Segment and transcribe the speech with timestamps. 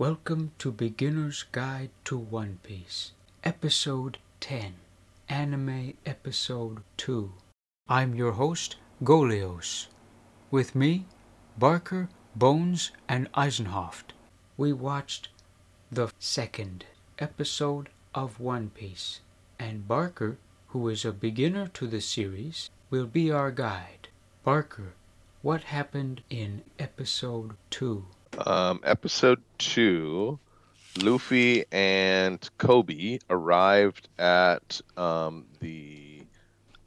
[0.00, 3.10] Welcome to Beginner's Guide to One Piece,
[3.42, 4.74] Episode 10,
[5.28, 7.32] Anime Episode 2.
[7.88, 9.88] I'm your host, Golios.
[10.52, 11.06] With me,
[11.58, 14.12] Barker, Bones, and Eisenhoft.
[14.56, 15.30] We watched
[15.90, 16.84] the second
[17.18, 19.18] episode of One Piece,
[19.58, 20.38] and Barker,
[20.68, 24.06] who is a beginner to the series, will be our guide.
[24.44, 24.94] Barker,
[25.42, 28.04] what happened in episode 2?
[28.46, 30.38] Um, episode two,
[31.02, 36.22] Luffy and Kobe arrived at um, the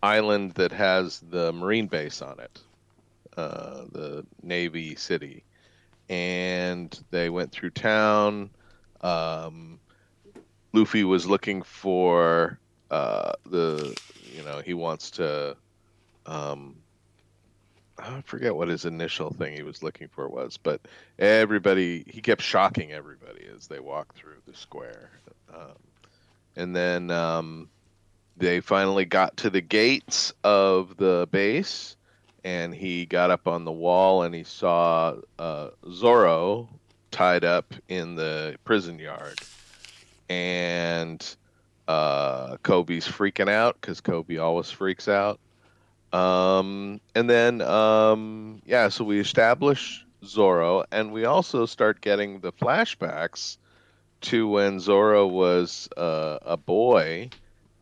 [0.01, 2.61] island that has the marine base on it,
[3.35, 5.43] uh, the Navy City,
[6.07, 8.49] and they went through town.
[9.01, 9.79] Um,
[10.71, 13.93] Luffy was looking for uh, the,
[14.33, 15.57] you know, he wants to.
[16.25, 16.77] Um,
[18.01, 20.81] I forget what his initial thing he was looking for was, but
[21.19, 25.11] everybody he kept shocking everybody as they walked through the square,
[25.53, 25.77] um,
[26.55, 27.69] and then um,
[28.37, 31.95] they finally got to the gates of the base,
[32.43, 36.69] and he got up on the wall and he saw uh, Zoro
[37.11, 39.37] tied up in the prison yard,
[40.27, 41.35] and
[41.87, 45.39] uh, Kobe's freaking out because Kobe always freaks out
[46.13, 52.51] um, and then, um, yeah, so we establish Zoro, and we also start getting the
[52.51, 53.57] flashbacks
[54.21, 57.29] to when Zoro was uh, a boy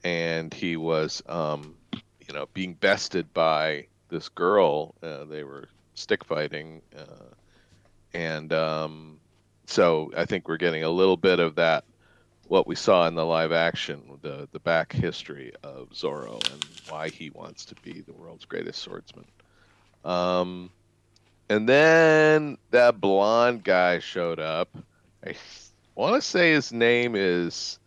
[0.03, 4.95] and he was, um, you know, being bested by this girl.
[5.03, 6.81] Uh, they were stick fighting.
[6.97, 7.33] Uh,
[8.13, 9.19] and um,
[9.65, 11.83] so I think we're getting a little bit of that
[12.49, 17.09] what we saw in the live action, the the back history of Zoro and why
[17.09, 19.25] he wants to be the world's greatest swordsman.
[20.03, 20.71] Um,
[21.47, 24.69] and then that blonde guy showed up.
[25.25, 25.35] I
[25.93, 27.77] want to say his name is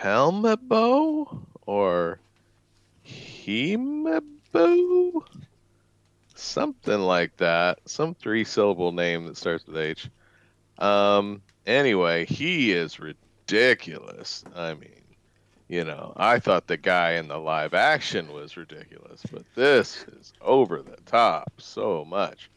[0.00, 2.18] Helmebo or
[3.06, 4.22] Himebo,
[6.34, 7.78] something like that.
[7.86, 10.10] Some three syllable name that starts with H.
[10.78, 14.44] Um, Anyway, he is ridiculous.
[14.54, 14.90] I mean,
[15.68, 20.32] you know, I thought the guy in the live action was ridiculous, but this is
[20.42, 22.50] over the top so much.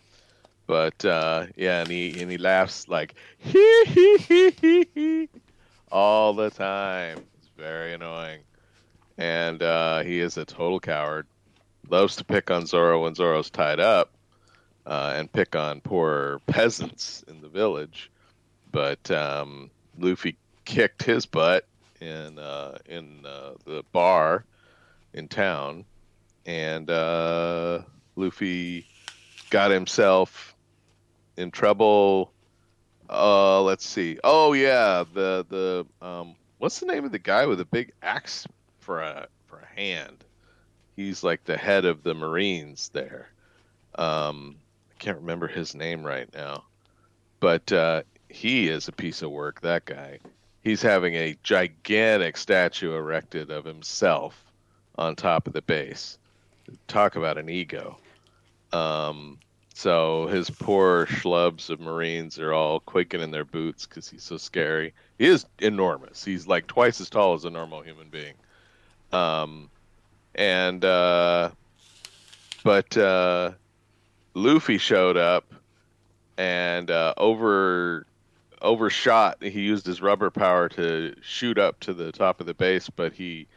[0.65, 5.29] But uh, yeah, and he and he laughs like hee hee hee hee hee
[5.89, 7.19] all the time.
[7.37, 8.41] It's very annoying,
[9.17, 11.25] and uh, he is a total coward.
[11.89, 14.11] Loves to pick on Zoro when Zoro's tied up,
[14.85, 18.11] uh, and pick on poor peasants in the village
[18.71, 21.65] but um, Luffy kicked his butt
[22.01, 24.45] in uh, in uh, the bar
[25.13, 25.85] in town,
[26.45, 27.81] and uh,
[28.15, 28.85] Luffy
[29.49, 30.55] got himself
[31.37, 32.31] in trouble.
[33.09, 34.19] Uh, let's see.
[34.23, 38.45] Oh yeah, the the um, what's the name of the guy with a big axe
[38.79, 40.23] for a for a hand?
[40.95, 43.29] He's like the head of the Marines there.
[43.95, 44.57] Um,
[44.91, 46.63] I can't remember his name right now,
[47.39, 49.61] but uh, he is a piece of work.
[49.61, 50.19] That guy.
[50.63, 54.43] He's having a gigantic statue erected of himself
[54.97, 56.17] on top of the base.
[56.87, 57.97] Talk about an ego.
[58.73, 59.37] Um,
[59.73, 64.37] so his poor schlubs of Marines are all quaking in their boots because he's so
[64.37, 64.93] scary.
[65.19, 66.25] He is enormous.
[66.25, 68.33] He's like twice as tall as a normal human being.
[69.13, 69.69] Um,
[70.35, 71.51] and uh,
[72.63, 73.51] but uh,
[74.33, 75.53] Luffy showed up
[76.37, 78.05] and uh, over
[78.61, 79.41] overshot.
[79.41, 83.13] He used his rubber power to shoot up to the top of the base, but
[83.13, 83.47] he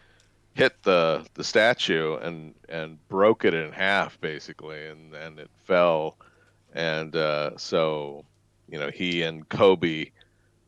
[0.54, 6.16] hit the the statue and and broke it in half basically, and and it fell,
[6.74, 8.24] and uh, so
[8.68, 10.10] you know he and Kobe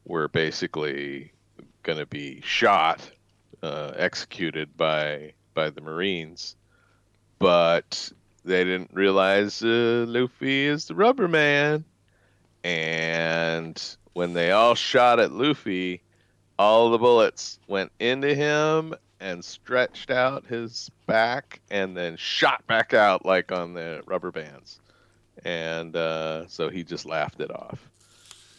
[0.04, 1.32] were basically
[1.82, 3.10] going to be shot,
[3.62, 6.56] uh, executed by by the Marines,
[7.38, 8.10] but
[8.44, 11.84] they didn't realize uh, Luffy is the rubber man,
[12.64, 16.02] and when they all shot at Luffy,
[16.58, 22.92] all the bullets went into him and stretched out his back and then shot back
[22.92, 24.80] out like on the rubber bands.
[25.44, 27.88] And uh, so he just laughed it off.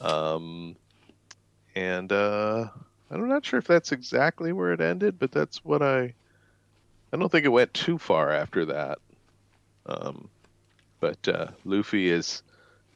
[0.02, 0.76] Um,
[1.76, 2.68] and uh,
[3.12, 6.14] I'm not sure if that's exactly where it ended, but that's what I.
[7.12, 8.98] I don't think it went too far after that.
[9.86, 10.30] Um,
[11.00, 12.42] but uh, Luffy is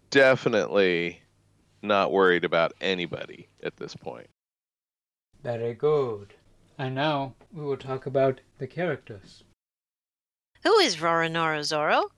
[0.10, 1.22] definitely
[1.88, 4.28] not worried about anybody at this point.
[5.44, 6.34] Very good.
[6.78, 9.44] And now we will talk about the characters.
[10.64, 12.12] Who is Roronoa Zoro?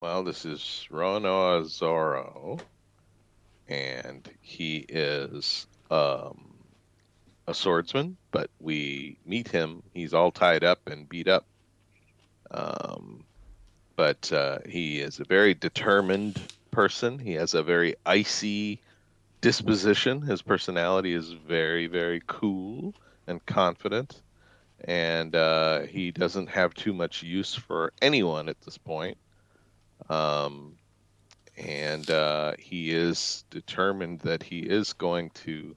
[0.00, 2.58] Well, this is Roronoa Zoro.
[3.68, 6.54] and he is um,
[7.46, 8.16] a swordsman.
[8.30, 11.46] But we meet him; he's all tied up and beat up.
[12.50, 13.24] Um,
[13.96, 16.40] but uh, he is a very determined
[16.70, 17.18] person.
[17.18, 18.80] He has a very icy
[19.42, 20.22] disposition.
[20.22, 22.94] His personality is very, very cool
[23.26, 24.22] and confident,
[24.82, 29.18] and uh, he doesn't have too much use for anyone at this point.
[30.08, 30.76] Um,
[31.58, 35.76] and uh, he is determined that he is going to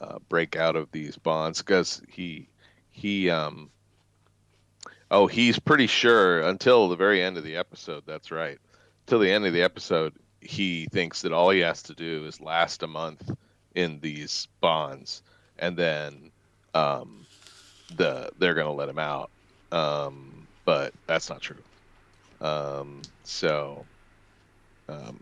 [0.00, 2.48] uh, break out of these bonds because he
[2.90, 3.70] he um
[5.10, 8.58] oh he's pretty sure until the very end of the episode that's right
[9.06, 10.12] till the end of the episode
[10.44, 13.30] he thinks that all he has to do is last a month
[13.74, 15.22] in these bonds
[15.58, 16.30] and then
[16.74, 17.26] um
[17.96, 19.30] the they're going to let him out
[19.72, 21.62] um but that's not true
[22.40, 23.84] um so
[24.88, 25.20] um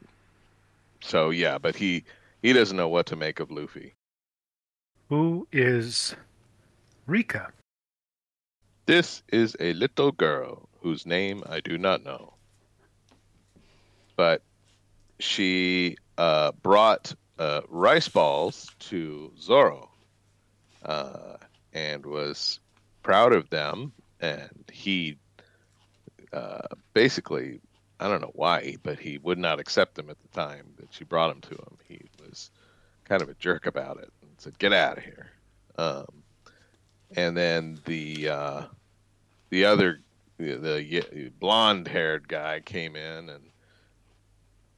[1.01, 2.05] so yeah but he
[2.43, 3.95] he doesn't know what to make of luffy
[5.09, 6.15] Who is
[7.07, 7.53] Rika?
[8.87, 12.35] This is a little girl whose name I do not know.
[14.17, 14.43] But
[15.23, 19.89] she uh, brought uh, rice balls to Zoro
[20.85, 21.37] uh,
[21.73, 22.61] and was
[23.03, 23.93] proud of them.
[24.21, 25.17] And he
[26.33, 27.61] uh, basically,
[28.01, 31.05] I don't know why, but he would not accept them at the time that she
[31.05, 31.79] brought them to him.
[31.87, 32.51] He was
[33.05, 35.31] kind of a jerk about it and said, Get out of here.
[35.79, 36.07] Um,
[37.17, 38.63] and then the uh,
[39.51, 40.01] the other
[40.39, 43.45] the, the blonde haired guy came in and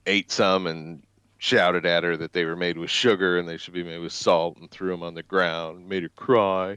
[0.06, 1.02] ate some and
[1.38, 4.12] shouted at her that they were made with sugar and they should be made with
[4.12, 6.70] salt and threw them on the ground made her cry.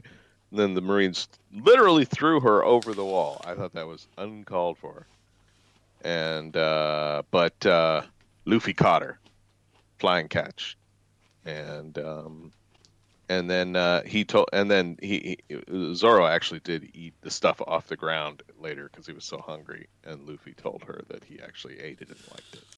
[0.50, 3.40] And then the Marines literally threw her over the wall.
[3.44, 5.06] I thought that was uncalled for.
[6.02, 8.02] And uh, but uh,
[8.44, 9.18] Luffy caught her,
[9.98, 10.76] flying catch,
[11.44, 12.52] and um,
[13.28, 17.60] and then uh, he told, and then he, he Zoro actually did eat the stuff
[17.66, 21.40] off the ground later because he was so hungry, and Luffy told her that he
[21.40, 22.77] actually ate it and liked it.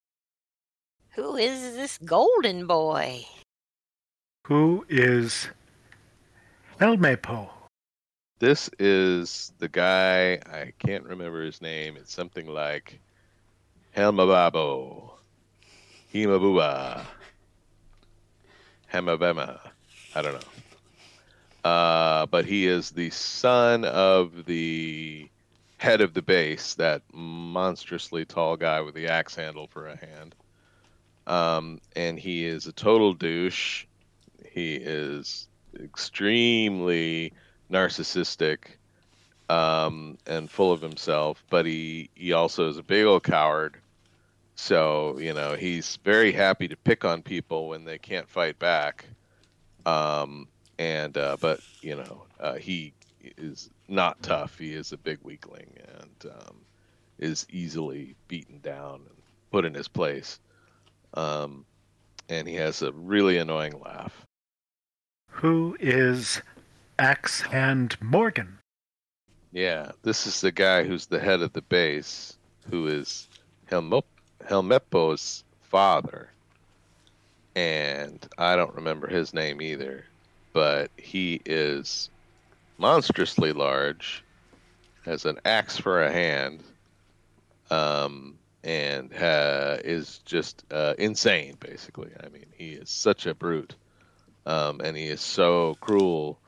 [1.15, 3.27] Who is this golden boy?
[4.47, 5.49] Who is
[6.81, 7.51] Helmeppo?
[8.39, 11.97] This is the guy I can't remember his name.
[11.97, 13.01] It's something like
[13.97, 15.11] Helmababo,
[16.15, 17.05] Himabuba,
[18.93, 19.59] Hamabema.
[20.15, 21.69] I don't know.
[21.69, 25.29] Uh, but he is the son of the
[25.79, 30.37] head of the base, that monstrously tall guy with the axe handle for a hand.
[31.31, 33.87] Um, and he is a total douche.
[34.51, 35.47] He is
[35.81, 37.33] extremely
[37.71, 38.59] narcissistic
[39.49, 43.77] um, and full of himself, but he, he also is a big old coward.
[44.57, 49.05] So, you know, he's very happy to pick on people when they can't fight back.
[49.87, 50.49] Um,
[50.81, 52.93] and, uh, but, you know, uh, he
[53.39, 54.59] is not tough.
[54.59, 56.57] He is a big weakling and um,
[57.21, 59.17] is easily beaten down and
[59.53, 60.41] put in his place.
[61.15, 61.65] Um,
[62.29, 64.25] and he has a really annoying laugh.
[65.31, 66.43] Who is
[66.99, 68.59] Axe Hand Morgan?
[69.53, 72.37] Yeah, this is the guy who's the head of the base,
[72.71, 73.27] who is
[73.71, 74.05] Helmo-
[74.47, 76.31] Helmeppo's father.
[77.57, 80.05] And I don't remember his name either,
[80.53, 82.11] but he is
[82.79, 84.23] monstrously large,
[85.05, 86.63] has an axe for a hand,
[87.71, 92.11] um, and ha- is just uh, insane, basically.
[92.23, 93.75] I mean, he is such a brute,
[94.47, 96.39] um, and he is so cruel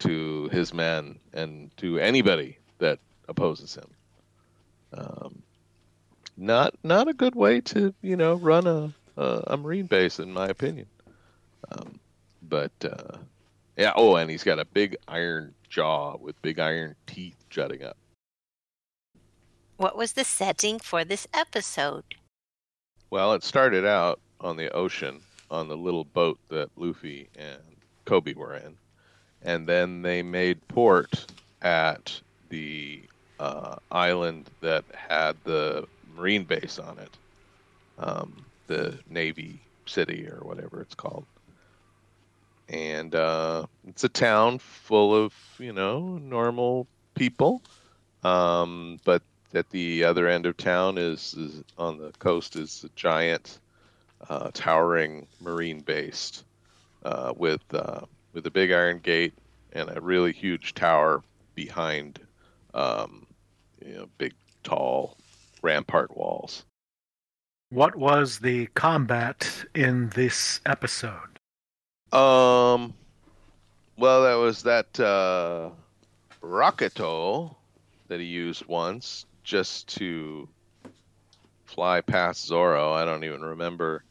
[0.00, 2.98] to his men and to anybody that
[3.28, 3.90] opposes him.
[4.92, 5.42] Um,
[6.36, 10.32] not not a good way to you know run a a, a marine base, in
[10.32, 10.86] my opinion.
[11.70, 12.00] Um,
[12.42, 13.18] but uh,
[13.76, 17.96] yeah, oh, and he's got a big iron jaw with big iron teeth jutting up.
[19.80, 22.04] What was the setting for this episode?
[23.08, 27.62] Well, it started out on the ocean on the little boat that Luffy and
[28.04, 28.76] Kobe were in,
[29.42, 31.24] and then they made port
[31.62, 32.20] at
[32.50, 33.00] the
[33.38, 37.16] uh, island that had the marine base on it,
[37.98, 41.24] um, the Navy City or whatever it's called.
[42.68, 47.62] And uh, it's a town full of you know normal people,
[48.22, 49.22] um, but
[49.54, 53.58] at the other end of town is, is on the coast is a giant,
[54.28, 56.44] uh, towering marine base
[57.04, 58.00] uh, with uh,
[58.32, 59.34] with a big iron gate
[59.72, 61.22] and a really huge tower
[61.54, 62.20] behind,
[62.74, 63.26] um,
[63.84, 65.16] you know, big tall
[65.62, 66.64] rampart walls.
[67.70, 71.38] What was the combat in this episode?
[72.12, 72.94] Um,
[73.96, 75.70] well, that was that uh,
[76.42, 77.54] Rocketo
[78.08, 80.48] that he used once just to
[81.64, 82.92] fly past Zoro.
[82.92, 84.04] I don't even remember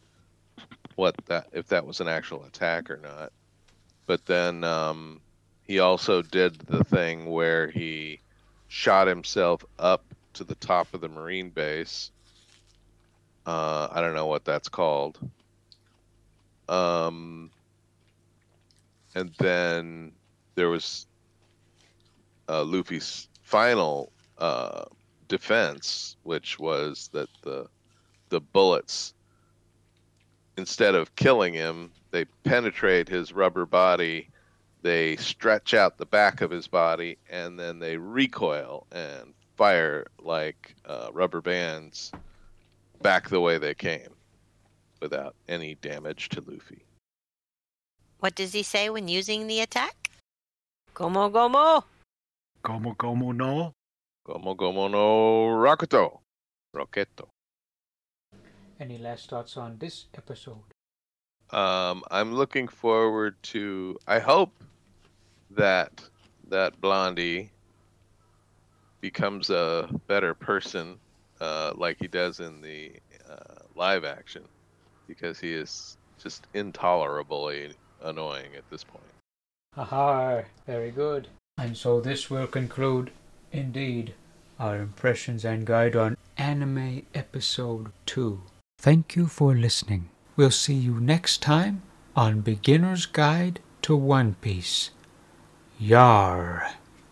[0.96, 3.32] what that if that was an actual attack or not.
[4.06, 5.22] But then um,
[5.64, 8.22] he also did the thing where he
[8.68, 12.12] shot himself up to the top of the marine base.
[13.46, 15.20] Uh, I don't know what that's called.
[16.68, 17.50] Um,
[19.16, 20.12] and then
[20.56, 21.08] there was
[22.48, 24.86] uh, Luffy's final uh,
[25.30, 27.68] defense, which was that the
[28.28, 29.14] the bullets,
[30.58, 34.30] instead of killing him, they penetrate his rubber body,
[34.84, 40.76] they stretch out the back of his body, and then they recoil and fire like
[40.86, 42.12] uh, rubber bands
[43.02, 44.14] back the way they came,
[45.02, 46.84] without any damage to Luffy.
[48.20, 50.12] What does he say when using the attack?
[50.94, 51.84] Gomo gomo!
[52.64, 53.74] Gomu Gomu no?
[54.30, 56.20] Como como no Rakuto.
[56.76, 57.30] Roketo.
[58.80, 60.62] Any last thoughts on this episode?
[61.50, 63.98] Um, I'm looking forward to.
[64.08, 64.54] I hope
[65.50, 66.04] that
[66.48, 67.50] that Blondie
[69.02, 71.00] becomes a better person,
[71.42, 72.92] uh, like he does in the
[73.28, 74.44] uh, live action,
[75.08, 79.04] because he is just intolerably annoying at this point.
[79.74, 81.28] Haha, very good.
[81.58, 83.12] And so this will conclude,
[83.52, 84.14] indeed,
[84.60, 88.42] our impressions and guide on Anime Episode 2.
[88.80, 90.10] Thank you for listening.
[90.36, 91.82] We'll see you next time
[92.16, 94.92] on Beginner's Guide to One Piece.
[95.80, 96.79] Yar.